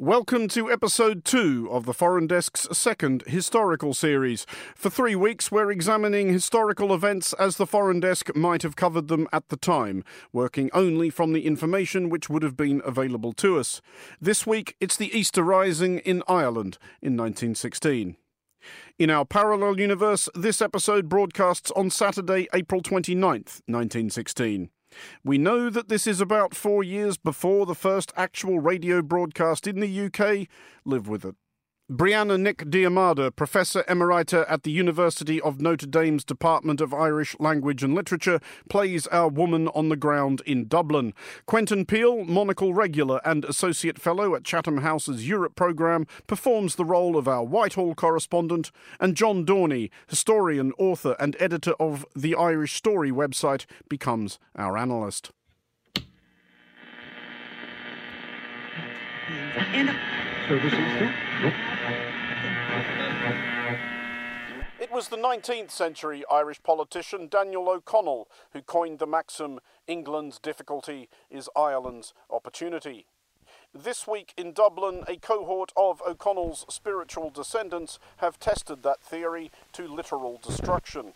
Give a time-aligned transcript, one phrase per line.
[0.00, 4.46] Welcome to episode two of the Foreign Desk's second historical series.
[4.76, 9.26] For three weeks, we're examining historical events as the Foreign Desk might have covered them
[9.32, 13.80] at the time, working only from the information which would have been available to us.
[14.20, 18.16] This week, it's the Easter Rising in Ireland in 1916.
[19.00, 24.70] In our parallel universe, this episode broadcasts on Saturday, April 29th, 1916.
[25.24, 29.80] We know that this is about four years before the first actual radio broadcast in
[29.80, 30.48] the UK.
[30.84, 31.34] Live with it.
[31.90, 37.82] Brianna Nic Diarmada, Professor Emerita at the University of Notre Dame's Department of Irish Language
[37.82, 41.14] and Literature, plays our woman on the ground in Dublin.
[41.46, 47.16] Quentin Peel, Monocle Regular and Associate Fellow at Chatham House's Europe programme, performs the role
[47.16, 48.70] of our Whitehall correspondent.
[49.00, 55.30] And John Dorney, historian, author, and editor of the Irish Story website, becomes our analyst.
[64.80, 71.10] It was the 19th century Irish politician Daniel O'Connell who coined the maxim England's difficulty
[71.30, 73.04] is Ireland's opportunity.
[73.74, 79.86] This week in Dublin, a cohort of O'Connell's spiritual descendants have tested that theory to
[79.86, 81.12] literal destruction.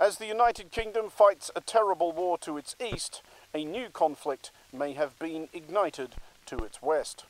[0.00, 3.22] As the United Kingdom fights a terrible war to its east,
[3.54, 7.24] a new conflict may have been ignited to its west.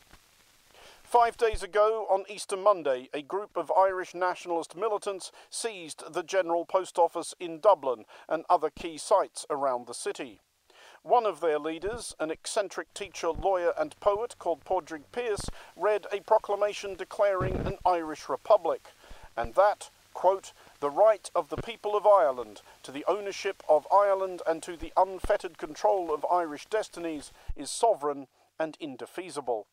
[1.14, 6.64] Five days ago, on Easter Monday, a group of Irish nationalist militants seized the General
[6.64, 10.40] Post Office in Dublin and other key sites around the city.
[11.04, 16.18] One of their leaders, an eccentric teacher, lawyer, and poet called Padraig Pearse, read a
[16.18, 18.88] proclamation declaring an Irish republic,
[19.36, 24.42] and that, quote, the right of the people of Ireland to the ownership of Ireland
[24.48, 28.26] and to the unfettered control of Irish destinies is sovereign
[28.58, 29.68] and indefeasible.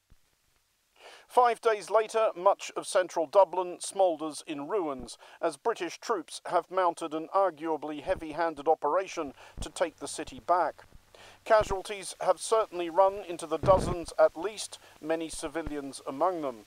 [1.32, 7.14] Five days later, much of central Dublin smoulders in ruins as British troops have mounted
[7.14, 10.83] an arguably heavy handed operation to take the city back.
[11.45, 16.66] Casualties have certainly run into the dozens at least, many civilians among them.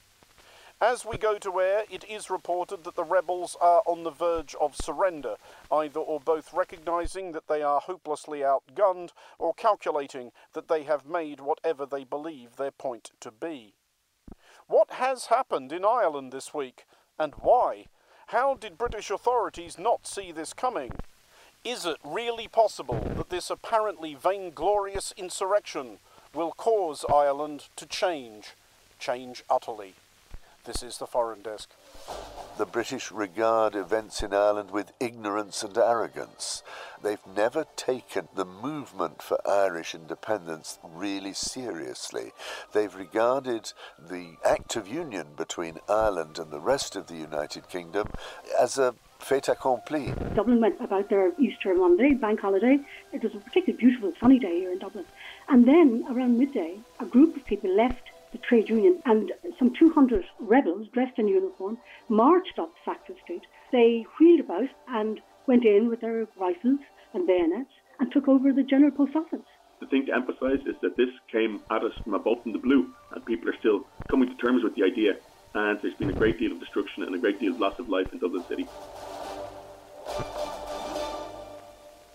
[0.80, 4.54] As we go to air, it is reported that the rebels are on the verge
[4.58, 5.36] of surrender,
[5.70, 11.40] either or both recognizing that they are hopelessly outgunned or calculating that they have made
[11.40, 13.74] whatever they believe their point to be.
[14.66, 16.86] What has happened in Ireland this week,
[17.18, 17.86] and why?
[18.28, 20.92] How did British authorities not see this coming?
[21.64, 25.98] Is it really possible that this apparently vainglorious insurrection
[26.34, 28.54] will cause Ireland to change,
[28.98, 29.94] change utterly?
[30.64, 31.70] This is the Foreign Desk.
[32.56, 36.62] The British regard events in Ireland with ignorance and arrogance.
[37.02, 42.32] They've never taken the movement for Irish independence really seriously.
[42.72, 48.08] They've regarded the Act of Union between Ireland and the rest of the United Kingdom
[48.58, 50.12] as a fait accompli.
[50.36, 52.78] Dublin went about their Easter Monday, bank holiday.
[53.12, 55.06] It was a particularly beautiful sunny day here in Dublin.
[55.48, 58.03] And then around midday, a group of people left
[58.34, 61.78] the trade union, and some 200 rebels dressed in uniform
[62.08, 63.42] marched up Sackville Street.
[63.70, 66.80] They wheeled about and went in with their rifles
[67.14, 69.46] and bayonets and took over the General Post Office.
[69.78, 72.92] The thing to emphasise is that this came at us from above in the blue,
[73.12, 75.14] and people are still coming to terms with the idea.
[75.54, 77.88] And there's been a great deal of destruction and a great deal of loss of
[77.88, 78.66] life in Dublin City.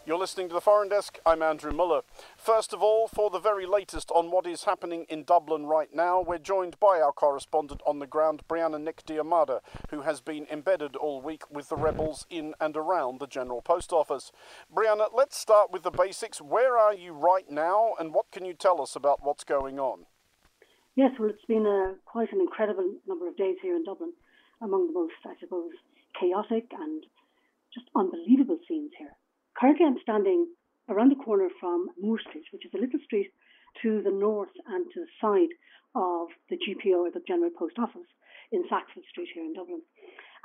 [0.09, 1.19] You're listening to the Foreign Desk.
[1.23, 2.01] I'm Andrew Mueller.
[2.35, 6.19] First of all, for the very latest on what is happening in Dublin right now,
[6.19, 9.59] we're joined by our correspondent on the ground, Brianna Nic Diarmada,
[9.91, 13.93] who has been embedded all week with the rebels in and around the General Post
[13.93, 14.31] Office.
[14.75, 16.41] Brianna, let's start with the basics.
[16.41, 20.07] Where are you right now, and what can you tell us about what's going on?
[20.95, 24.13] Yes, well, it's been a, quite an incredible number of days here in Dublin,
[24.59, 25.73] among the most, I suppose,
[26.19, 27.03] chaotic and
[27.71, 29.13] just unbelievable scenes here.
[29.59, 30.47] Currently, I'm standing
[30.87, 33.31] around the corner from Moore Street, which is a little street
[33.81, 35.51] to the north and to the side
[35.95, 38.07] of the GPO or the General Post Office
[38.53, 39.81] in Sackville Street here in Dublin.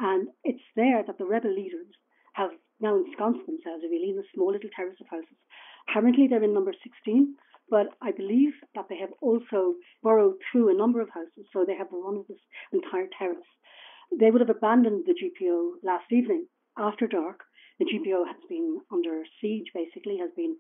[0.01, 1.87] And it's there that the rebel leaders
[2.35, 2.51] have
[2.81, 5.39] now ensconced themselves really in a small little terrace of houses.
[5.95, 7.37] Currently, they're in number 16,
[7.71, 11.77] but I believe that they have also burrowed through a number of houses, so they
[11.77, 13.47] have run of this entire terrace.
[14.11, 16.47] They would have abandoned the GPO last evening
[16.77, 17.45] after dark
[17.79, 20.57] the GPO has been under siege, basically, has been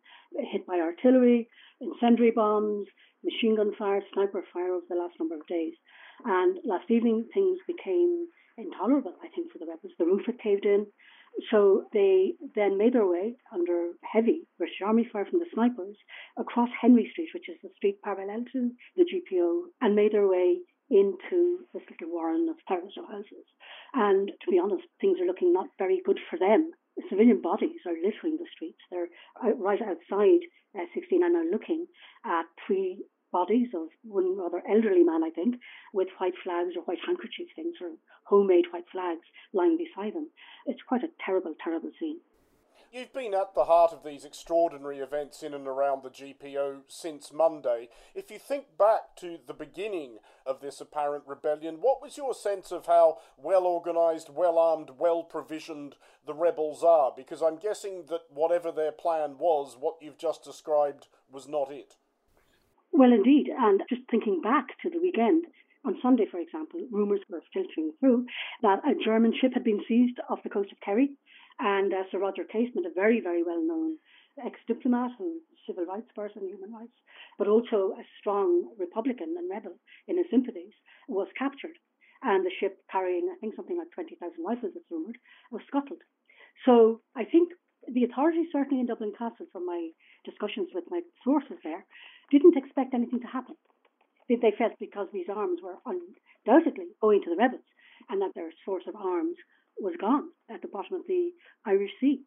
[0.52, 1.48] hit by artillery,
[1.80, 2.86] incendiary bombs,
[3.22, 5.74] machine gun fire, sniper fire over the last number of days.
[6.24, 8.26] And last evening, things became
[8.58, 9.92] intolerable, I think, for the rebels.
[9.98, 10.86] The roof had caved in.
[11.50, 15.96] So they then made their way under heavy British Army fire from the snipers
[16.38, 20.58] across Henry Street, which is the street parallel to the GPO, and made their way
[20.90, 23.46] into this little warren of of houses.
[23.94, 26.70] And to be honest, things are looking not very good for them.
[27.08, 28.78] Civilian bodies are littering the streets.
[28.90, 29.08] They're
[29.56, 30.40] right outside
[30.78, 31.86] uh, 16 and are looking
[32.24, 35.56] at three bodies of one rather elderly man, I think,
[35.92, 37.90] with white flags or white handkerchief things or
[38.24, 40.30] homemade white flags lying beside them.
[40.66, 42.20] It's quite a terrible, terrible scene.
[42.94, 47.32] You've been at the heart of these extraordinary events in and around the GPO since
[47.32, 47.88] Monday.
[48.14, 52.70] If you think back to the beginning of this apparent rebellion, what was your sense
[52.70, 57.12] of how well organised, well armed, well provisioned the rebels are?
[57.16, 61.96] Because I'm guessing that whatever their plan was, what you've just described was not it.
[62.92, 63.48] Well, indeed.
[63.58, 65.46] And just thinking back to the weekend,
[65.84, 68.26] on Sunday, for example, rumours were filtering through
[68.62, 71.10] that a German ship had been seized off the coast of Kerry
[71.58, 73.98] and uh, Sir Roger Casement, a very, very well known
[74.44, 76.98] ex diplomat and civil rights person, human rights,
[77.38, 79.78] but also a strong Republican and rebel
[80.08, 80.74] in his sympathies,
[81.08, 81.78] was captured.
[82.22, 85.18] And the ship carrying, I think, something like 20,000 rifles, it's rumoured,
[85.52, 86.02] was scuttled.
[86.64, 87.52] So I think
[87.86, 89.90] the authorities, certainly in Dublin Castle, from my
[90.24, 91.84] discussions with my sources there,
[92.30, 93.56] didn't expect anything to happen.
[94.28, 97.68] They, they felt because these arms were undoubtedly owing to the rebels
[98.08, 99.36] and that their source of arms
[99.78, 101.30] was gone at the bottom of the
[101.66, 102.22] Irish Sea.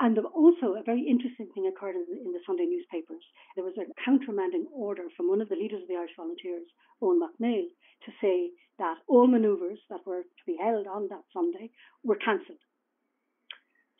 [0.00, 3.20] And also, a very interesting thing occurred in the, in the, Sunday newspapers.
[3.54, 6.64] There was a countermanding order from one of the leaders of the Irish Volunteers,
[7.02, 7.68] Eoin MacNeill,
[8.08, 8.48] to say
[8.78, 11.68] that all manoeuvres that were to be held on that Sunday
[12.02, 12.64] were cancelled.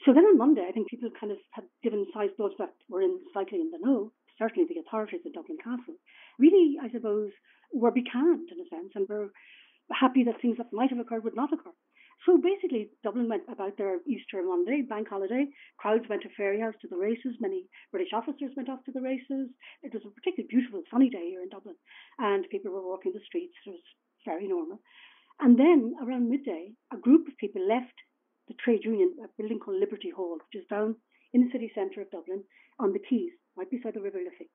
[0.07, 3.03] So then on Monday, I think people kind of had given size those that were
[3.03, 6.01] in slightly in the know, certainly the authorities at Dublin Castle,
[6.39, 7.33] really, I suppose,
[7.73, 9.29] were becalmed in a sense and were
[9.93, 11.77] happy that things that might have occurred would not occur.
[12.27, 15.47] So basically, Dublin went about their Easter Monday, bank holiday.
[15.79, 17.41] Crowds went to Fairyhouse to the races.
[17.41, 19.49] Many British officers went off to the races.
[19.83, 21.77] It was a particularly beautiful, sunny day here in Dublin,
[22.19, 23.55] and people were walking the streets.
[23.65, 23.81] It was
[24.27, 24.81] very normal.
[25.41, 27.97] And then around midday, a group of people left
[28.49, 30.97] the trade union, a building called Liberty Hall, which is down
[31.33, 32.45] in the city centre of Dublin
[32.79, 34.51] on the quays, right beside the River Liffey.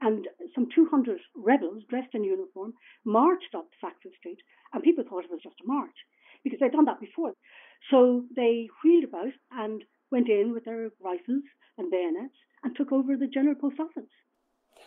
[0.00, 2.74] And some 200 rebels dressed in uniform
[3.04, 5.94] marched up Sackville Street, and people thought it was just a march
[6.44, 7.32] because they'd done that before.
[7.90, 9.82] So they wheeled about and
[10.12, 11.42] went in with their rifles
[11.78, 14.10] and bayonets and took over the General Post Office.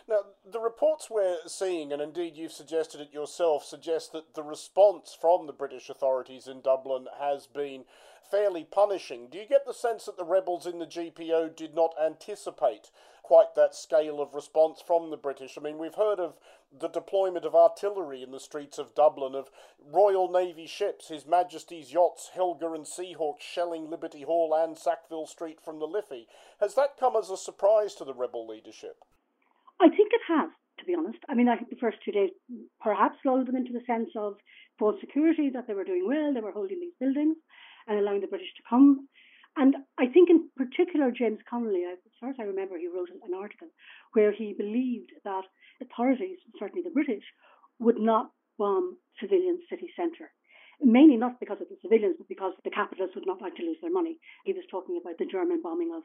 [0.08, 0.20] Now,
[0.50, 5.46] the reports we're seeing, and indeed you've suggested it yourself, suggest that the response from
[5.46, 7.84] the British authorities in Dublin has been
[8.30, 9.28] fairly punishing.
[9.28, 12.90] Do you get the sense that the rebels in the GPO did not anticipate
[13.22, 15.58] quite that scale of response from the British?
[15.58, 16.38] I mean, we've heard of
[16.72, 21.92] the deployment of artillery in the streets of Dublin, of Royal Navy ships, His Majesty's
[21.92, 26.28] yachts, Helga and Seahawk, shelling Liberty Hall and Sackville Street from the Liffey.
[26.60, 29.04] Has that come as a surprise to the rebel leadership?
[29.80, 31.18] I think it has, to be honest.
[31.28, 32.30] I mean, I think the first two days
[32.80, 34.34] perhaps lulled them into the sense of
[34.78, 37.36] false security, that they were doing well, they were holding these buildings
[37.86, 39.08] and allowing the British to come.
[39.56, 43.34] And I think, in particular, James Connolly, as far as I remember, he wrote an
[43.34, 43.68] article
[44.12, 45.42] where he believed that
[45.82, 47.24] authorities, certainly the British,
[47.80, 50.30] would not bomb civilian city centre
[50.80, 53.78] mainly not because of the civilians, but because the capitalists would not like to lose
[53.82, 54.18] their money.
[54.44, 56.02] He was talking about the German bombing of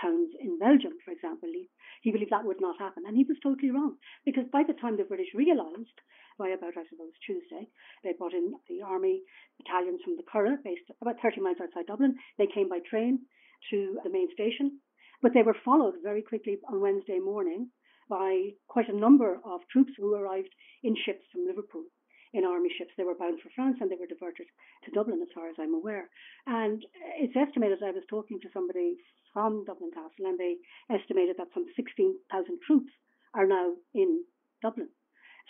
[0.00, 1.48] towns in Belgium, for example.
[1.52, 1.68] He,
[2.02, 3.96] he believed that would not happen, and he was totally wrong.
[4.24, 5.98] Because by the time the British realised,
[6.38, 7.68] by about, I suppose, Tuesday,
[8.02, 9.22] they brought in the army
[9.58, 12.16] battalions from the Curragh, based about 30 miles outside Dublin.
[12.38, 13.20] They came by train
[13.70, 14.80] to the main station,
[15.22, 17.70] but they were followed very quickly on Wednesday morning
[18.08, 21.84] by quite a number of troops who arrived in ships from Liverpool
[22.34, 22.90] in army ships.
[22.98, 24.50] They were bound for France and they were diverted
[24.84, 26.10] to Dublin, as far as I'm aware.
[26.46, 26.84] And
[27.22, 28.98] it's estimated, I was talking to somebody
[29.32, 30.58] from Dublin Castle, and they
[30.90, 32.18] estimated that some 16,000
[32.66, 32.92] troops
[33.34, 34.22] are now in
[34.62, 34.90] Dublin.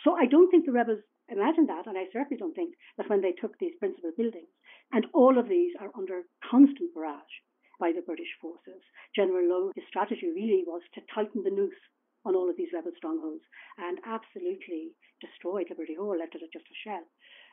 [0.04, 3.20] So I don't think the rebels imagined that, and I certainly don't think that when
[3.20, 4.52] they took these principal buildings,
[4.92, 7.34] and all of these are under constant barrage
[7.80, 8.80] by the British forces.
[9.16, 11.84] General Lowe, his strategy really was to tighten the noose
[12.24, 13.44] on all of these rebel strongholds
[13.78, 17.04] and absolutely destroyed Liberty Hall, left it just a shell.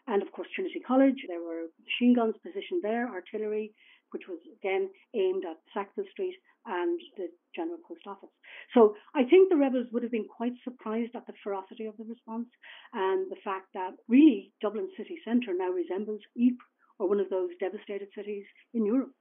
[0.08, 3.74] And of course, Trinity College, there were machine guns positioned there, artillery,
[4.12, 6.36] which was again aimed at Sackville Street
[6.66, 8.34] and the General Post Office.
[8.74, 12.06] So I think the rebels would have been quite surprised at the ferocity of the
[12.06, 12.48] response
[12.94, 17.50] and the fact that really Dublin city centre now resembles Ypres or one of those
[17.60, 19.14] devastated cities in Europe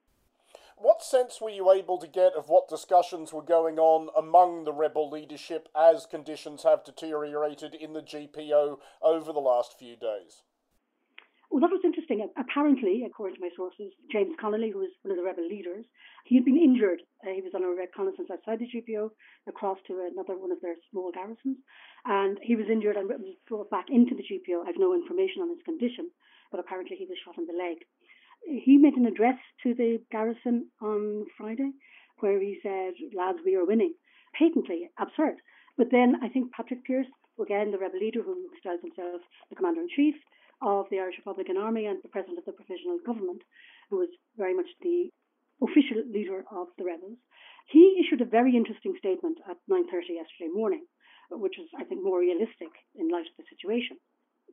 [0.81, 4.73] what sense were you able to get of what discussions were going on among the
[4.73, 10.43] rebel leadership as conditions have deteriorated in the GPO over the last few days?
[11.51, 12.25] Well, that was interesting.
[12.39, 15.85] Apparently, according to my sources, James Connolly, who was one of the rebel leaders,
[16.25, 17.03] he had been injured.
[17.27, 19.11] Uh, he was on a reconnaissance outside the GPO
[19.49, 21.59] across to another one of their small garrisons,
[22.07, 24.63] and he was injured and was brought back into the GPO.
[24.63, 26.09] I have no information on his condition,
[26.55, 27.83] but apparently he was shot in the leg.
[28.43, 31.73] He made an address to the garrison on Friday
[32.21, 33.95] where he said, lads, we are winning.
[34.39, 35.37] Patently absurd.
[35.77, 37.07] But then I think Patrick Pearse,
[37.41, 40.15] again, the rebel leader who styles himself the commander in chief,
[40.63, 43.43] of the Irish Republican Army and the president of the provisional government,
[43.89, 45.09] who was very much the
[45.63, 47.17] official leader of the rebels.
[47.67, 50.85] He issued a very interesting statement at 9:30 yesterday morning,
[51.31, 53.97] which was, I think, more realistic in light of the situation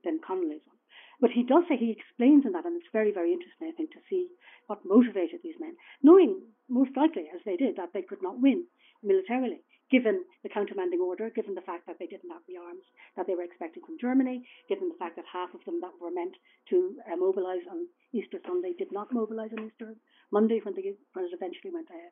[0.04, 0.77] than Connolly's one.
[1.20, 3.92] But he does say he explains in that, and it's very, very interesting, I think,
[3.92, 4.30] to see
[4.68, 8.66] what motivated these men, knowing most likely, as they did, that they could not win
[9.02, 12.84] militarily given the countermanding order, given the fact that they didn't have the arms
[13.16, 16.12] that they were expecting from Germany, given the fact that half of them that were
[16.12, 16.36] meant
[16.70, 19.96] to uh, mobilise on Easter Sunday did not mobilise on Easter
[20.32, 22.12] Monday when, they, when it eventually went ahead.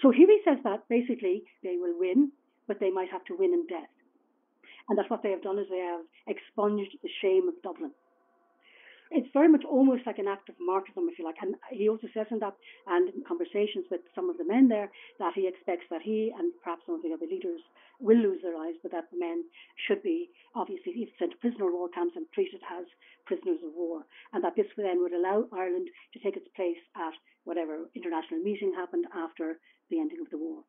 [0.00, 2.32] So here he says that basically they will win,
[2.66, 3.92] but they might have to win in death.
[4.88, 7.92] And that's what they have done is they have expunged the shame of Dublin
[9.12, 11.36] it's very much almost like an act of martyrdom, if you like.
[11.40, 12.54] And he also says in that,
[12.86, 16.52] and in conversations with some of the men there, that he expects that he and
[16.62, 17.60] perhaps some of the other leaders
[18.00, 19.44] will lose their lives, but that the men
[19.86, 22.86] should be obviously sent to prisoner of war camps and treated as
[23.26, 24.02] prisoners of war,
[24.32, 27.14] and that this then would allow Ireland to take its place at
[27.44, 29.58] whatever international meeting happened after
[29.90, 30.64] the ending of the war.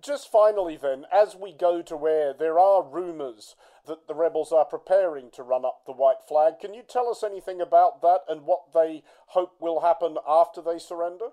[0.00, 4.64] Just finally, then, as we go to where there are rumours that the rebels are
[4.64, 8.42] preparing to run up the white flag, can you tell us anything about that and
[8.42, 11.30] what they hope will happen after they surrender?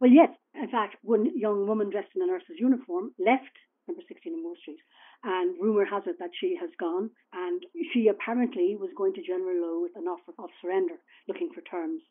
[0.00, 0.30] Well, yes.
[0.54, 3.56] In fact, one young woman dressed in a nurse's uniform left
[3.88, 4.78] number 16 in Moore Street,
[5.24, 9.60] and rumour has it that she has gone, and she apparently was going to General
[9.60, 10.94] Lowe with an offer of surrender,
[11.28, 12.02] looking for terms.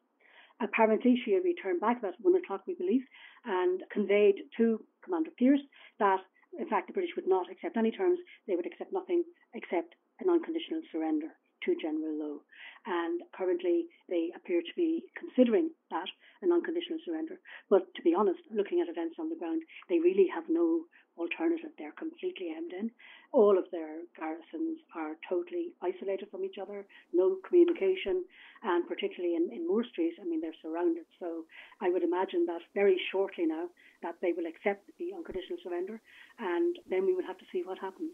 [0.62, 3.04] Apparently, she had returned back about one o'clock, we believe,
[3.46, 5.62] and conveyed to Commander Pearse
[6.00, 6.22] that,
[6.58, 8.20] in fact, the British would not accept any terms.
[8.48, 11.29] They would accept nothing except an unconditional surrender
[11.65, 12.41] to General Lowe.
[12.86, 16.10] And currently, they appear to be considering that
[16.41, 17.39] an unconditional surrender.
[17.70, 21.70] But to be honest, looking at events on the ground, they really have no alternative.
[21.77, 22.89] They're completely hemmed in.
[23.31, 28.25] All of their garrisons are totally isolated from each other, no communication,
[28.63, 31.05] and particularly in, in Moore Street, I mean, they're surrounded.
[31.20, 31.46] So
[31.81, 33.70] I would imagine that very shortly now
[34.01, 36.01] that they will accept the unconditional surrender,
[36.39, 38.12] and then we will have to see what happens.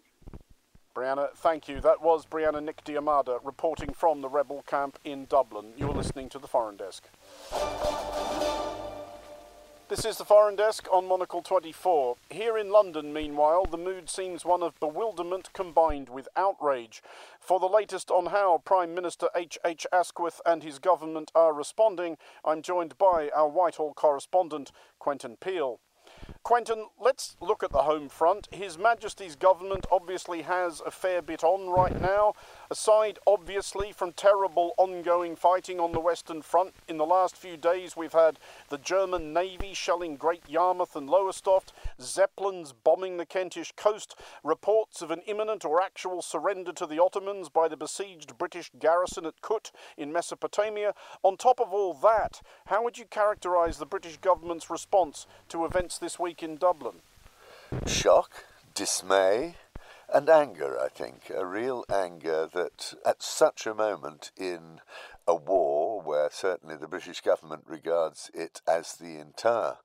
[1.08, 1.80] Brianna, thank you.
[1.80, 5.68] That was Brianna Nic Diarmada reporting from the rebel camp in Dublin.
[5.78, 7.08] You're listening to the Foreign Desk.
[9.88, 12.18] This is the Foreign Desk on Monocle 24.
[12.30, 17.02] Here in London, meanwhile, the mood seems one of bewilderment combined with outrage.
[17.40, 19.58] For the latest on how Prime Minister H.
[19.64, 19.88] H.
[19.94, 25.80] Asquith and his government are responding, I'm joined by our Whitehall correspondent, Quentin Peel.
[26.48, 28.48] Quentin, let's look at the home front.
[28.54, 32.36] His Majesty's government obviously has a fair bit on right now.
[32.72, 37.98] Aside, obviously, from terrible ongoing fighting on the Western Front, in the last few days
[37.98, 38.40] we've had
[38.70, 45.12] the German Navy shelling Great Yarmouth and Lowestoft, Zeppelins bombing the Kentish coast, reports of
[45.12, 49.74] an imminent or actual surrender to the Ottomans by the besieged British garrison at Kut
[49.98, 50.94] in Mesopotamia.
[51.24, 55.98] On top of all that, how would you characterise the British government's response to events
[55.98, 57.02] this week in Dublin?
[57.86, 59.56] Shock, dismay,
[60.14, 61.32] and anger, I think.
[61.36, 64.82] A real anger that at such a moment in
[65.28, 69.78] a war where certainly the British government regards it as the entire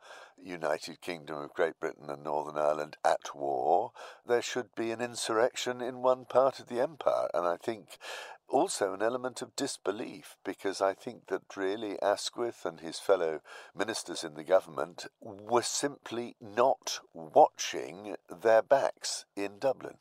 [0.44, 3.92] United Kingdom of Great Britain and Northern Ireland at war,
[4.26, 7.28] there should be an insurrection in one part of the empire.
[7.32, 7.99] And I think
[8.52, 13.40] also an element of disbelief because I think that really Asquith and his fellow
[13.75, 19.97] ministers in the government were simply not watching their backs in Dublin.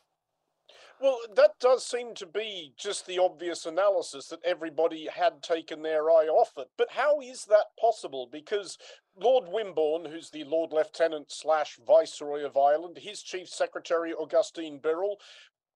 [1.02, 6.12] Well, that does seem to be just the obvious analysis that everybody had taken their
[6.12, 6.68] eye off it.
[6.78, 8.30] But how is that possible?
[8.32, 8.78] Because
[9.20, 15.18] Lord Wimborne, who's the Lord Lieutenant slash Viceroy of Ireland, his Chief Secretary Augustine Birrell,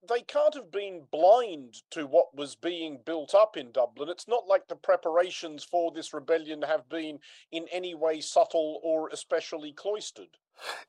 [0.07, 4.09] they can't have been blind to what was being built up in Dublin.
[4.09, 7.19] It's not like the preparations for this rebellion have been
[7.51, 10.37] in any way subtle or especially cloistered.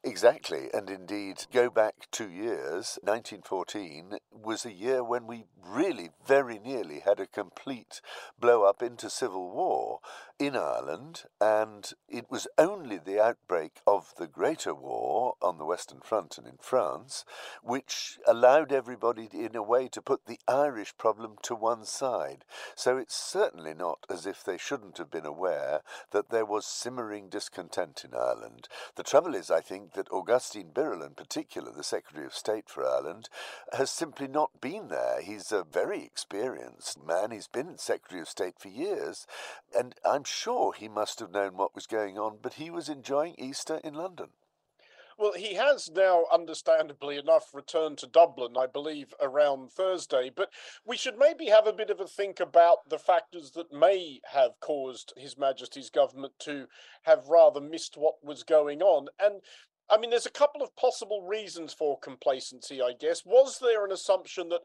[0.04, 6.58] Exactly, and indeed, go back two years, 1914 was a year when we really very
[6.58, 8.00] nearly had a complete
[8.38, 10.00] blow up into civil war
[10.38, 16.00] in Ireland, and it was only the outbreak of the Greater War on the Western
[16.00, 17.24] Front and in France
[17.62, 22.44] which allowed everybody, in a way, to put the Irish problem to one side.
[22.74, 25.80] So it's certainly not as if they shouldn't have been aware
[26.12, 28.68] that there was simmering discontent in Ireland.
[28.94, 32.86] The trouble is, I think that Augustine Birrell, in particular, the Secretary of State for
[32.86, 33.30] Ireland,
[33.72, 35.22] has simply not been there.
[35.22, 37.30] He's a very experienced man.
[37.30, 39.26] He's been Secretary of State for years,
[39.74, 43.34] and I'm sure he must have known what was going on, but he was enjoying
[43.38, 44.28] Easter in London.
[45.18, 50.30] Well, he has now, understandably enough, returned to Dublin, I believe, around Thursday.
[50.34, 50.50] But
[50.84, 54.60] we should maybe have a bit of a think about the factors that may have
[54.60, 56.66] caused His Majesty's government to
[57.04, 59.08] have rather missed what was going on.
[59.18, 59.40] And
[59.88, 63.22] I mean, there's a couple of possible reasons for complacency, I guess.
[63.24, 64.62] Was there an assumption that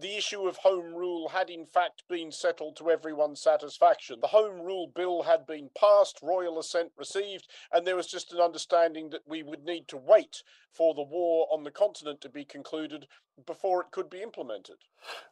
[0.00, 4.20] the issue of Home Rule had in fact been settled to everyone's satisfaction?
[4.20, 8.40] The Home Rule Bill had been passed, royal assent received, and there was just an
[8.40, 12.44] understanding that we would need to wait for the war on the continent to be
[12.44, 13.06] concluded
[13.46, 14.76] before it could be implemented.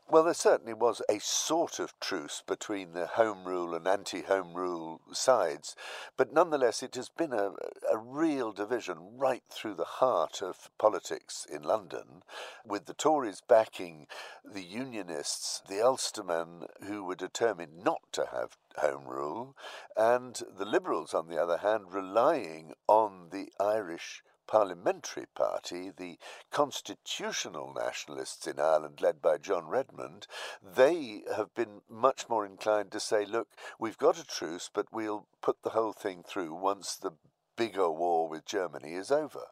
[0.08, 4.54] Well, there certainly was a sort of truce between the Home Rule and anti Home
[4.54, 5.74] Rule sides,
[6.16, 7.50] but nonetheless, it has been a,
[7.90, 12.22] a real division right through the heart of politics in London,
[12.64, 14.06] with the Tories backing
[14.56, 19.54] the Unionists, the Ulstermen, who were determined not to have Home Rule,
[19.94, 26.18] and the Liberals, on the other hand, relying on the Irish parliamentary party, the
[26.50, 30.26] constitutional nationalists in Ireland, led by John Redmond,
[30.62, 33.48] they have been much more inclined to say, look,
[33.78, 37.12] we've got a truce, but we'll put the whole thing through once the
[37.56, 39.48] bigger war with Germany is over.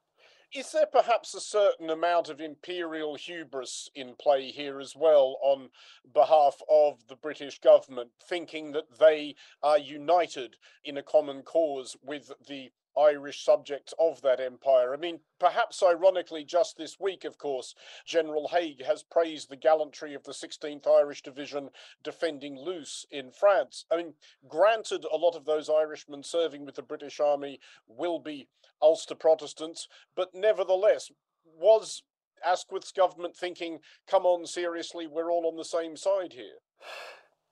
[0.54, 5.70] Is there perhaps a certain amount of imperial hubris in play here as well on
[6.12, 9.34] behalf of the British government, thinking that they
[9.64, 14.94] are united in a common cause with the Irish subjects of that empire.
[14.94, 17.74] I mean, perhaps ironically, just this week, of course,
[18.06, 21.70] General Haig has praised the gallantry of the 16th Irish Division
[22.02, 23.84] defending Loos in France.
[23.90, 24.14] I mean,
[24.48, 28.48] granted, a lot of those Irishmen serving with the British Army will be
[28.80, 31.10] Ulster Protestants, but nevertheless,
[31.44, 32.02] was
[32.44, 36.58] Asquith's government thinking, come on, seriously, we're all on the same side here?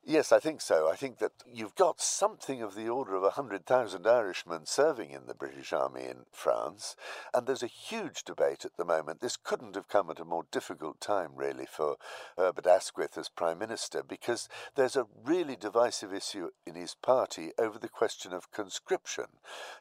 [0.05, 0.91] Yes, I think so.
[0.91, 5.35] I think that you've got something of the order of 100,000 Irishmen serving in the
[5.35, 6.97] British Army in France,
[7.33, 9.21] and there's a huge debate at the moment.
[9.21, 11.99] This couldn't have come at a more difficult time, really, for
[12.37, 17.79] Herbert Asquith as Prime Minister, because there's a really divisive issue in his party over
[17.79, 19.27] the question of conscription.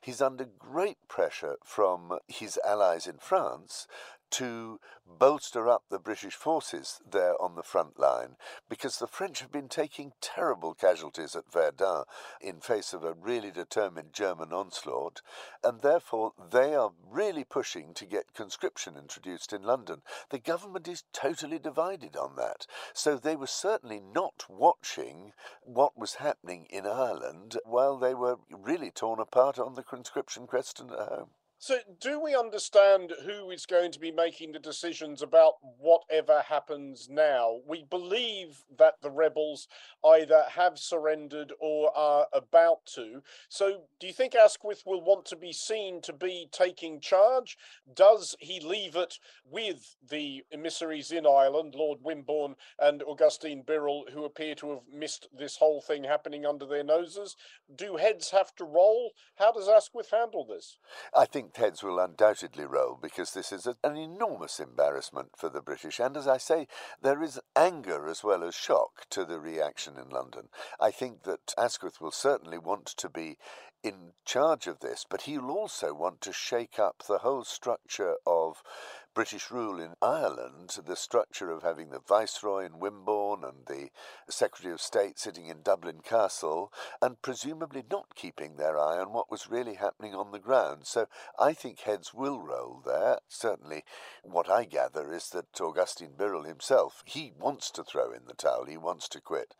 [0.01, 3.87] He's under great pressure from his allies in France
[4.31, 8.37] to bolster up the British forces there on the front line
[8.69, 12.05] because the French have been taking terrible casualties at Verdun
[12.39, 15.21] in face of a really determined German onslaught,
[15.63, 20.01] and therefore they are really pushing to get conscription introduced in London.
[20.29, 26.15] The government is totally divided on that, so they were certainly not watching what was
[26.15, 31.29] happening in Ireland while they were really torn apart on the conscription question at home.
[31.63, 37.07] So, do we understand who is going to be making the decisions about whatever happens
[37.07, 37.59] now?
[37.67, 39.67] We believe that the rebels
[40.03, 43.21] either have surrendered or are about to.
[43.47, 47.59] So, do you think Asquith will want to be seen to be taking charge?
[47.93, 54.25] Does he leave it with the emissaries in Ireland, Lord Wimborne and Augustine Birrell, who
[54.25, 57.35] appear to have missed this whole thing happening under their noses?
[57.75, 59.11] Do heads have to roll?
[59.35, 60.79] How does Asquith handle this?
[61.15, 65.61] I think heads will undoubtedly roll because this is a, an enormous embarrassment for the
[65.61, 65.99] British.
[65.99, 66.67] And as I say,
[67.01, 70.49] there is anger as well as shock to the reaction in London.
[70.79, 73.37] I think that Asquith will certainly want to be
[73.83, 78.61] in charge of this, but he'll also want to shake up the whole structure of
[79.13, 83.89] British rule in Ireland, the structure of having the Viceroy in Wimborne and the
[84.29, 86.71] Secretary of State sitting in Dublin Castle,
[87.01, 90.87] and presumably not keeping their eye on what was really happening on the ground.
[90.87, 93.19] So I think heads will roll there.
[93.27, 93.83] Certainly,
[94.23, 98.65] what I gather is that Augustine Birrell himself, he wants to throw in the towel,
[98.65, 99.55] he wants to quit.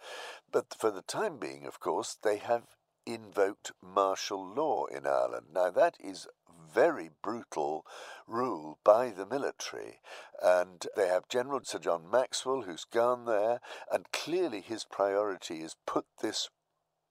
[0.49, 2.63] But for the time being, of course, they have
[3.05, 5.47] invoked martial law in Ireland.
[5.53, 6.27] Now, that is
[6.73, 7.85] very brutal
[8.27, 9.99] rule by the military.
[10.41, 13.59] And they have General Sir John Maxwell, who's gone there,
[13.91, 16.49] and clearly his priority is put this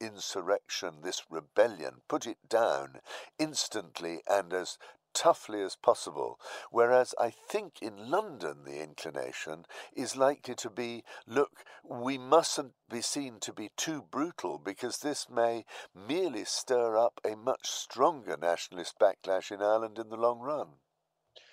[0.00, 3.00] insurrection, this rebellion, put it down
[3.38, 4.78] instantly and as
[5.14, 6.38] toughly as possible.
[6.70, 13.00] Whereas I think in London the inclination is likely to be look, we mustn't be
[13.00, 18.98] seen to be too brutal because this may merely stir up a much stronger nationalist
[18.98, 20.68] backlash in Ireland in the long run.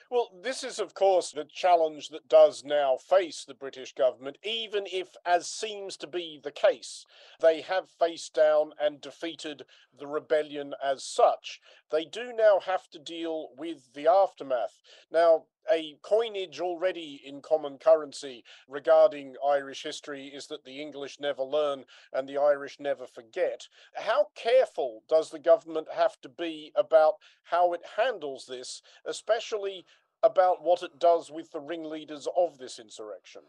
[0.10, 4.86] Well, this is, of course, the challenge that does now face the British government, even
[4.88, 7.06] if, as seems to be the case,
[7.42, 9.66] they have faced down and defeated
[9.98, 11.60] the rebellion as such.
[11.92, 14.82] They do now have to deal with the aftermath.
[15.12, 21.44] Now, a coinage already in common currency regarding Irish history is that the English never
[21.44, 23.68] learn and the Irish never forget.
[23.96, 29.86] How careful does the government have to be about how it handles this, especially
[30.24, 33.42] about what it does with the ringleaders of this insurrection?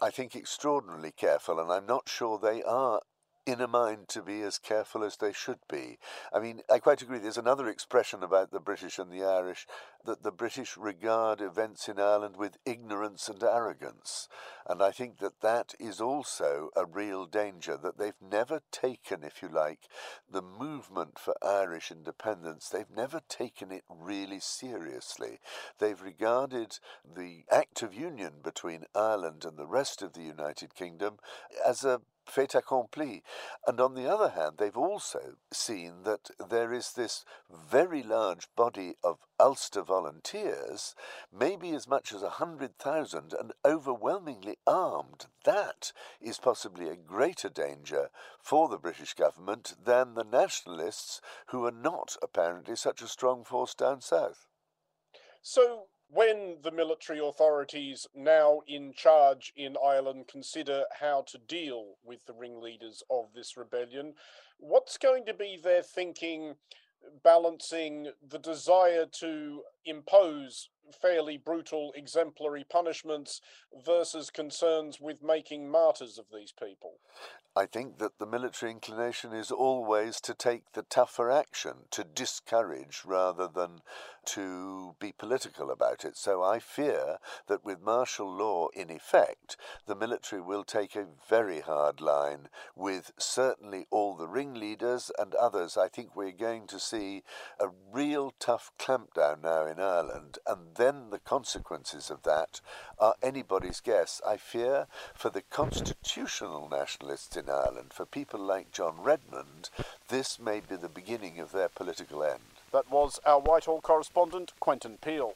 [0.00, 3.00] I think extraordinarily careful, and I'm not sure they are
[3.48, 5.98] in a mind to be as careful as they should be.
[6.34, 7.18] I mean, I quite agree.
[7.18, 9.66] There's another expression about the British and the Irish
[10.04, 14.28] that the British regard events in Ireland with ignorance and arrogance.
[14.68, 19.40] And I think that that is also a real danger, that they've never taken, if
[19.40, 19.88] you like,
[20.30, 25.40] the movement for Irish independence, they've never taken it really seriously.
[25.78, 31.18] They've regarded the Act of Union between Ireland and the rest of the United Kingdom
[31.66, 33.22] as a fait accompli.
[33.66, 38.94] And on the other hand, they've also seen that there is this very large body
[39.02, 40.94] of Ulster volunteers,
[41.32, 45.26] maybe as much as a hundred thousand, and overwhelmingly armed.
[45.44, 48.10] That is possibly a greater danger
[48.42, 53.74] for the British government than the nationalists, who are not apparently such a strong force
[53.74, 54.46] down south.
[55.42, 62.26] So, when the military authorities now in charge in Ireland consider how to deal with
[62.26, 64.14] the ringleaders of this rebellion,
[64.58, 66.54] what's going to be their thinking
[67.22, 70.68] balancing the desire to impose
[71.00, 73.40] fairly brutal exemplary punishments
[73.84, 76.94] versus concerns with making martyrs of these people?
[77.54, 83.02] I think that the military inclination is always to take the tougher action, to discourage
[83.04, 83.80] rather than
[84.28, 86.16] to be political about it.
[86.16, 91.60] So I fear that with martial law in effect, the military will take a very
[91.60, 95.78] hard line with certainly all the ringleaders and others.
[95.78, 97.22] I think we're going to see
[97.58, 102.60] a real tough clampdown now in Ireland, and then the consequences of that
[102.98, 104.20] are anybody's guess.
[104.26, 109.70] I fear for the constitutional nationalists in Ireland, for people like John Redmond,
[110.08, 112.57] this may be the beginning of their political end.
[112.70, 115.32] That was our Whitehall correspondent, Quentin Peel.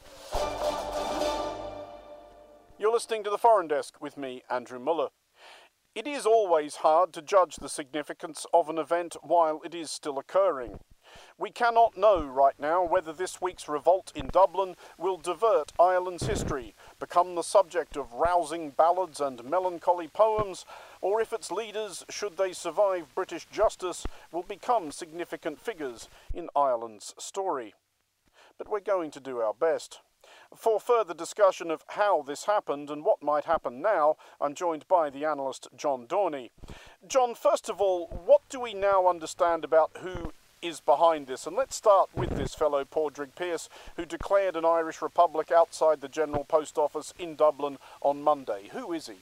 [2.79, 5.09] You're listening to the Foreign Desk with me, Andrew Mueller.
[5.95, 10.19] It is always hard to judge the significance of an event while it is still
[10.19, 10.81] occurring.
[11.39, 16.75] We cannot know right now whether this week's revolt in Dublin will divert Ireland's history,
[16.99, 20.65] become the subject of rousing ballads and melancholy poems,
[21.03, 27.15] or if its leaders, should they survive British justice, will become significant figures in Ireland's
[27.19, 27.75] story.
[28.57, 30.01] But we're going to do our best.
[30.57, 35.11] For further discussion of how this happened and what might happen now, I'm joined by
[35.11, 36.51] the analyst John Dorney.
[37.07, 41.47] John, first of all, what do we now understand about who is behind this.
[41.47, 46.09] And let's start with this fellow, Padraig Pearse, who declared an Irish Republic outside the
[46.09, 48.69] General Post Office in Dublin on Monday.
[48.73, 49.17] Who is he?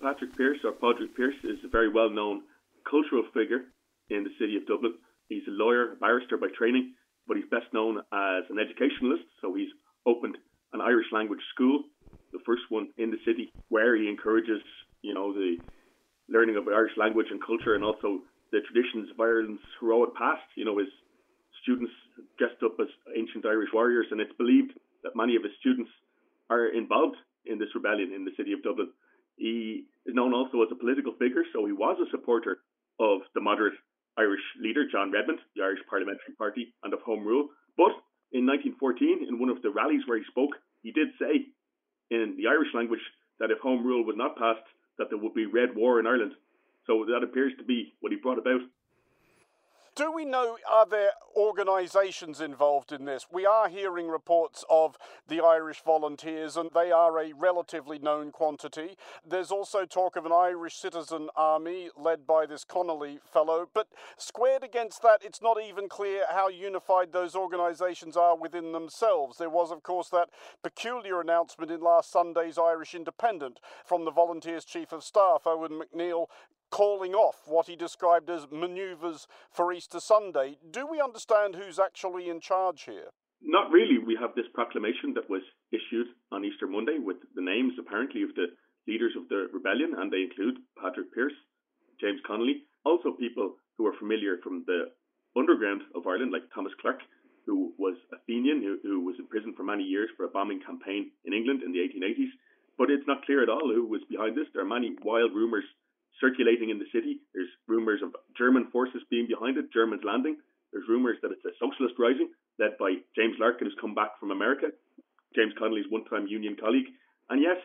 [0.00, 2.42] Patrick Pearse, or Padraig Pearse, is a very well known
[2.88, 3.68] cultural figure
[4.08, 4.94] in the city of Dublin.
[5.28, 6.94] He's a lawyer, a barrister by training,
[7.28, 9.24] but he's best known as an educationalist.
[9.40, 9.68] So he's
[10.06, 10.38] opened
[10.72, 11.84] an Irish language school,
[12.32, 14.62] the first one in the city, where he encourages,
[15.02, 15.56] you know, the
[16.28, 18.20] learning of Irish language and culture and also
[18.52, 20.42] the traditions of Ireland's heroic past.
[20.56, 20.88] You know, his
[21.62, 21.92] students
[22.38, 24.72] dressed up as ancient Irish warriors, and it's believed
[25.04, 25.90] that many of his students
[26.48, 28.88] are involved in this rebellion in the city of Dublin.
[29.36, 32.58] He is known also as a political figure, so he was a supporter
[32.98, 33.78] of the moderate
[34.18, 37.48] Irish leader, John Redmond, the Irish Parliamentary Party, and of Home Rule.
[37.78, 37.94] But
[38.34, 41.46] in 1914, in one of the rallies where he spoke, he did say
[42.10, 43.02] in the Irish language
[43.38, 44.66] that if Home Rule was not passed,
[44.98, 46.34] that there would be red war in Ireland.
[46.86, 48.60] So that appears to be what he brought about.
[50.00, 53.26] Do we know, are there organisations involved in this?
[53.30, 54.96] We are hearing reports of
[55.28, 58.96] the Irish volunteers, and they are a relatively known quantity.
[59.28, 64.64] There's also talk of an Irish citizen army led by this Connolly fellow, but squared
[64.64, 69.36] against that, it's not even clear how unified those organisations are within themselves.
[69.36, 70.30] There was, of course, that
[70.62, 76.24] peculiar announcement in last Sunday's Irish Independent from the Volunteers Chief of Staff, Eoin MacNeill,
[76.70, 80.58] calling off what he described as manoeuvres for Easter Sunday.
[80.70, 83.10] Do we understand who's actually in charge here?
[83.42, 83.98] Not really.
[83.98, 88.34] We have this proclamation that was issued on Easter Monday with the names, apparently, of
[88.34, 88.52] the
[88.86, 91.36] leaders of the rebellion, and they include Patrick Pearse,
[92.00, 94.92] James Connolly, also people who are familiar from the
[95.36, 97.02] underground of Ireland, like Thomas Clarke,
[97.46, 100.60] who was a Fenian, who, who was in prison for many years for a bombing
[100.60, 102.30] campaign in England in the 1880s.
[102.76, 104.46] But it's not clear at all who was behind this.
[104.52, 105.64] There are many wild rumours
[106.20, 107.20] circulating in the city.
[107.34, 110.36] There's rumours of German forces being behind it, Germans landing.
[110.72, 112.30] There's rumours that it's a socialist rising
[112.60, 114.68] led by James Larkin, who's come back from America,
[115.34, 116.92] James Connolly's one time union colleague.
[117.28, 117.58] And yes,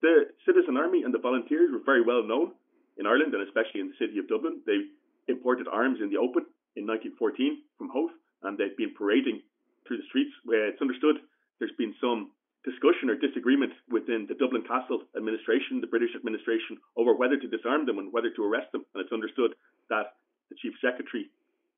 [0.00, 2.52] the Citizen Army and the volunteers were very well known
[2.96, 4.62] in Ireland and especially in the city of Dublin.
[4.64, 4.86] They
[5.28, 9.42] imported arms in the open in 1914 from Howth and they've been parading
[9.86, 11.16] through the streets where it's understood
[11.58, 12.30] there's been some
[12.66, 17.86] discussion or disagreement within the Dublin Castle administration, the British administration, over whether to disarm
[17.86, 18.82] them and whether to arrest them.
[18.92, 19.54] And it's understood
[19.88, 20.18] that
[20.50, 21.30] the Chief Secretary,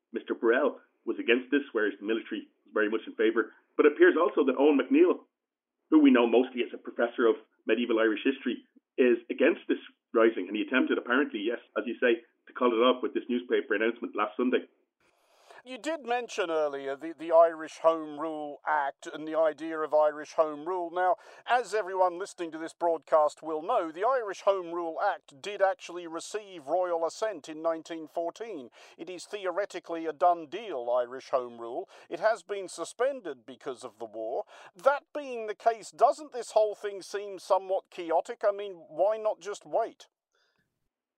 [0.09, 0.33] Mr.
[0.33, 3.53] Birrell, was against this, whereas the military was very much in favour.
[3.77, 5.21] But it appears also that Eoin MacNeill,
[5.93, 7.37] who we know mostly as a professor of
[7.69, 8.65] medieval Irish history,
[8.97, 9.79] is against this
[10.13, 10.49] rising.
[10.49, 12.17] And he attempted, apparently, yes, as you say,
[12.49, 14.65] to call it off with this newspaper announcement last Sunday.
[15.69, 20.33] You did mention earlier the, the Irish Home Rule Act and the idea of Irish
[20.33, 20.89] Home Rule.
[20.91, 25.61] Now, as everyone listening to this broadcast will know, the Irish Home Rule Act did
[25.61, 28.71] actually receive royal assent in 1914.
[28.97, 31.87] It is theoretically a done deal, Irish Home Rule.
[32.09, 34.45] It has been suspended because of the war.
[34.75, 38.41] That being the case, doesn't this whole thing seem somewhat chaotic?
[38.43, 40.07] I mean, why not just wait?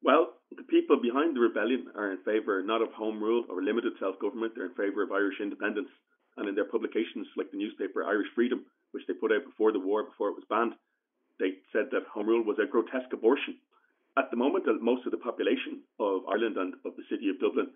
[0.03, 3.93] Well, the people behind the rebellion are in favour not of home rule or limited
[3.97, 5.89] self government, they're in favour of Irish independence.
[6.37, 9.81] And in their publications, like the newspaper Irish Freedom, which they put out before the
[9.81, 10.77] war, before it was banned,
[11.39, 13.57] they said that home rule was a grotesque abortion.
[14.17, 17.41] At the moment, uh, most of the population of Ireland and of the city of
[17.41, 17.73] Dublin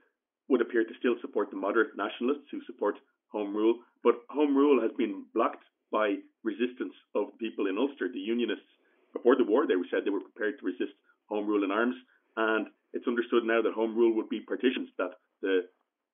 [0.47, 3.01] would appear to still support the moderate nationalists who support
[3.33, 8.21] home rule, but home rule has been blocked by resistance of people in Ulster, the
[8.21, 8.69] Unionists.
[9.11, 10.93] Before the war, they said they were prepared to resist
[11.27, 11.95] home rule in arms.
[12.37, 15.67] And it's understood now that home rule would be partitions, that the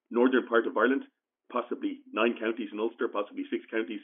[0.10, 1.06] northern part of Ireland,
[1.54, 4.02] possibly nine counties in Ulster, possibly six counties,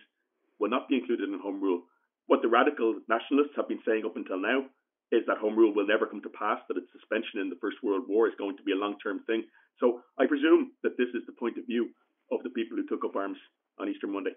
[0.61, 1.89] will not be included in home rule.
[2.27, 4.69] What the radical nationalists have been saying up until now
[5.11, 7.81] is that home rule will never come to pass, that its suspension in the First
[7.81, 9.43] World War is going to be a long term thing.
[9.79, 11.89] So I presume that this is the point of view
[12.31, 13.37] of the people who took up arms
[13.79, 14.35] on Easter Monday.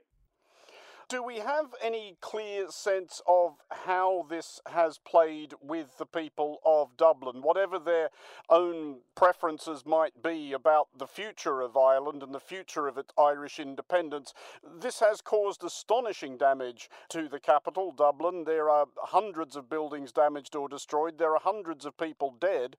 [1.10, 6.96] Do we have any clear sense of how this has played with the people of
[6.96, 8.10] Dublin, whatever their
[8.48, 13.58] own preferences might be about the future of Ireland and the future of its Irish
[13.58, 14.32] independence?
[14.62, 18.44] This has caused astonishing damage to the capital, Dublin.
[18.44, 22.76] There are hundreds of buildings damaged or destroyed, there are hundreds of people dead.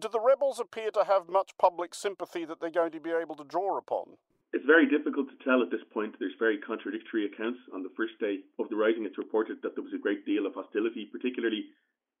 [0.00, 3.36] Do the rebels appear to have much public sympathy that they're going to be able
[3.36, 4.16] to draw upon?
[4.52, 6.16] It's very difficult to tell at this point.
[6.16, 7.60] There's very contradictory accounts.
[7.74, 10.46] On the first day of the rising, it's reported that there was a great deal
[10.46, 11.68] of hostility, particularly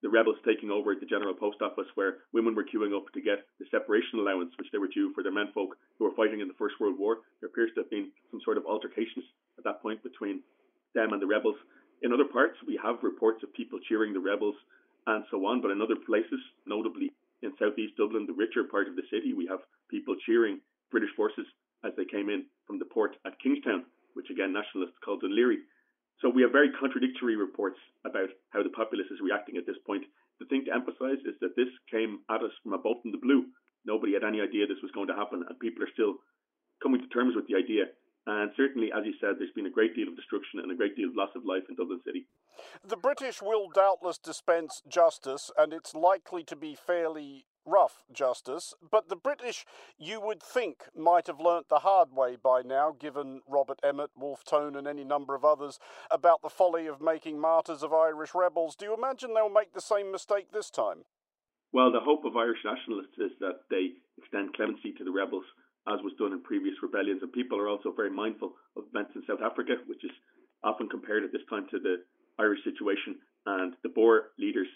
[0.02, 3.24] the rebels taking over at the General Post Office, where women were queuing up to
[3.24, 6.48] get the separation allowance, which they were due for their menfolk who were fighting in
[6.48, 7.24] the First World War.
[7.40, 9.24] There appears to have been some sort of altercations
[9.56, 10.44] at that point between
[10.94, 11.56] them and the rebels.
[12.02, 14.54] In other parts, we have reports of people cheering the rebels
[15.06, 17.10] and so on, but in other places, notably
[17.42, 20.60] in southeast Dublin, the richer part of the city, we have people cheering
[20.92, 21.46] British forces
[21.84, 25.62] as they came in from the port at Kingstown, which again nationalists called Laoghaire.
[26.20, 30.02] So we have very contradictory reports about how the populace is reacting at this point.
[30.40, 33.22] The thing to emphasise is that this came at us from a bolt in the
[33.22, 33.46] blue.
[33.86, 36.18] Nobody had any idea this was going to happen, and people are still
[36.82, 37.86] coming to terms with the idea.
[38.28, 40.94] And certainly, as you said, there's been a great deal of destruction and a great
[40.94, 42.26] deal of loss of life in Dublin City.
[42.86, 49.08] The British will doubtless dispense justice, and it's likely to be fairly rough justice, but
[49.08, 49.64] the British,
[49.96, 54.44] you would think, might have learnt the hard way by now, given Robert Emmet, Wolfe
[54.44, 55.78] Tone, and any number of others,
[56.10, 58.76] about the folly of making martyrs of Irish rebels.
[58.76, 61.04] Do you imagine they'll make the same mistake this time?
[61.72, 65.44] Well, the hope of Irish nationalists is that they extend clemency to the rebels,
[65.88, 67.22] as was done in previous rebellions.
[67.22, 70.12] And people are also very mindful of events in South Africa, which is
[70.62, 72.04] often compared at this time to the
[72.38, 73.16] Irish situation.
[73.46, 74.68] And the Boer leaders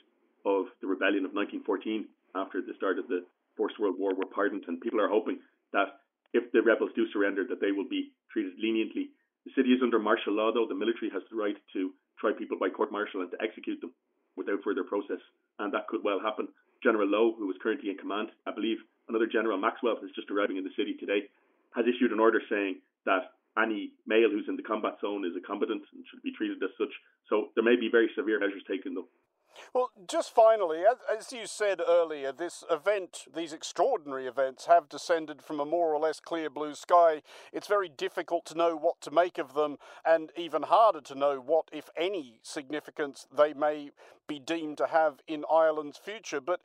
[0.47, 3.25] of the rebellion of 1914 after the start of the
[3.57, 5.39] First World War were pardoned, and people are hoping
[5.73, 6.01] that
[6.33, 9.13] if the rebels do surrender, that they will be treated leniently.
[9.45, 10.67] The city is under martial law, though.
[10.67, 13.93] The military has the right to try people by court martial and to execute them
[14.37, 15.21] without further process,
[15.59, 16.49] and that could well happen.
[16.83, 18.79] General Lowe, who is currently in command, I believe
[19.13, 21.29] another General Maxwell who's just arriving in the city today,
[21.77, 25.45] has issued an order saying that any male who's in the combat zone is a
[25.45, 26.93] combatant and should be treated as such.
[27.29, 29.09] So there may be very severe measures taken, though.
[29.75, 35.61] Well, just finally, as, you said earlier, this event, these extraordinary events, have descended from
[35.61, 37.23] a more or less clear blue sky.
[37.53, 41.41] It's very difficult to know what to make of them, and even harder to know
[41.41, 43.91] what, if any, significance they may
[44.27, 46.41] be deemed to have in Ireland's future.
[46.41, 46.61] But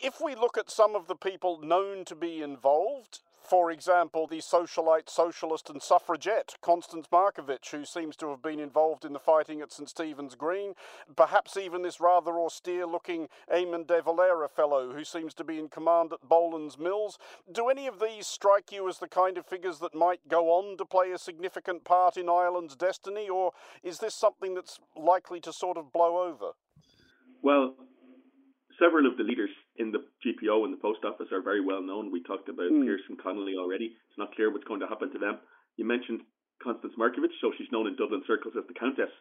[0.00, 4.38] if we look at some of the people known to be involved, for example, the
[4.38, 9.60] socialite, socialist, and suffragette Constance Markievicz, who seems to have been involved in the fighting
[9.60, 10.74] at St Stephen's Green,
[11.14, 15.68] perhaps even this rather austere looking Eamon de Valera fellow who seems to be in
[15.68, 17.18] command at Boland's Mills.
[17.50, 20.76] Do any of these strike you as the kind of figures that might go on
[20.78, 25.52] to play a significant part in Ireland's destiny, or is this something that's likely to
[25.52, 26.52] sort of blow over?
[27.42, 27.74] Well,
[28.78, 32.10] several of the leaders in the GPO and the post office are very well known.
[32.10, 32.84] We talked about mm.
[32.84, 33.96] Pearson Connolly already.
[34.08, 35.38] It's not clear what's going to happen to them.
[35.76, 36.20] You mentioned
[36.62, 39.12] Constance Markievicz, so she's known in Dublin circles as the Countess.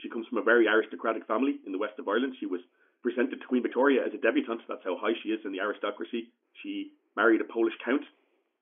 [0.00, 2.36] She comes from a very aristocratic family in the west of Ireland.
[2.38, 2.60] She was
[3.02, 4.64] presented to Queen Victoria as a debutante.
[4.68, 6.30] That's how high she is in the aristocracy.
[6.62, 8.02] She married a Polish count,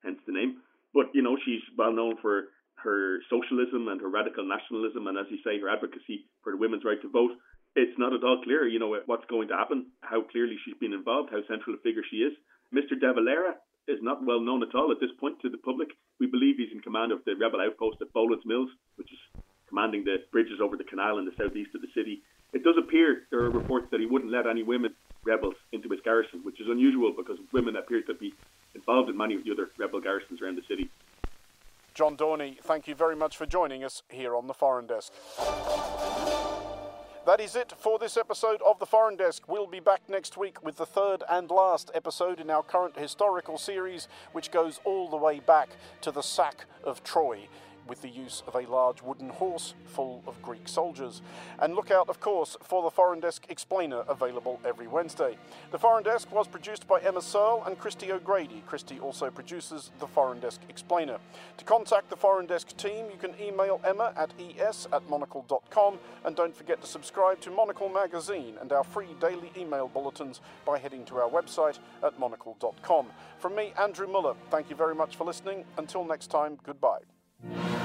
[0.03, 0.61] hence the name.
[0.93, 2.49] But, you know, she's well known for
[2.83, 6.85] her socialism and her radical nationalism, and as you say, her advocacy for the women's
[6.85, 7.31] right to vote
[7.77, 10.93] it's not at all clear, you know, what's going to happen, how clearly she's been
[10.93, 12.33] involved, how central a figure she is.
[12.73, 12.99] Mr.
[12.99, 13.55] De Valera
[13.87, 15.89] is not well known at all at this point to the public.
[16.19, 19.19] We believe he's in command of the rebel outpost at Boland's Mills, which is
[19.69, 22.23] commanding the bridges over the canal in the southeast of the city.
[22.51, 25.99] It does appear there are reports that he wouldn't let any women rebels into his
[26.03, 28.33] garrison, which is unusual because women appear to be
[28.73, 30.89] involved in many of the other rebel garrisons around the city.
[31.93, 35.11] John Dorney, thank you very much for joining us here on the Foreign Desk.
[37.27, 39.43] That is it for this episode of The Foreign Desk.
[39.49, 43.57] We'll be back next week with the third and last episode in our current historical
[43.57, 45.67] series, which goes all the way back
[45.99, 47.49] to the sack of Troy
[47.87, 51.21] with the use of a large wooden horse full of Greek soldiers.
[51.59, 55.37] And look out, of course, for the Foreign Desk Explainer available every Wednesday.
[55.71, 58.63] The Foreign Desk was produced by Emma Searle and Christy O'Grady.
[58.65, 61.17] Christy also produces the Foreign Desk Explainer.
[61.57, 66.35] To contact the Foreign Desk team, you can email Emma at es at monocle.com and
[66.35, 71.05] don't forget to subscribe to Monocle Magazine and our free daily email bulletins by heading
[71.05, 73.07] to our website at monocle.com.
[73.39, 75.65] From me, Andrew Mueller, thank you very much for listening.
[75.77, 77.76] Until next time, goodbye.